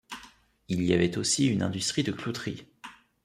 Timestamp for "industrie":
1.61-2.01